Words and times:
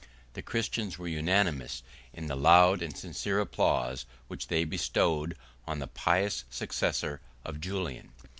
2 0.01 0.07
The 0.33 0.41
Christians 0.41 0.97
were 0.97 1.07
unanimous 1.07 1.83
in 2.11 2.25
the 2.25 2.35
loud 2.35 2.81
and 2.81 2.97
sincere 2.97 3.39
applause 3.39 4.07
which 4.29 4.47
they 4.47 4.63
bestowed 4.65 5.37
on 5.67 5.77
the 5.77 5.85
pious 5.85 6.43
successor 6.49 7.21
of 7.45 7.61
Julian. 7.61 8.09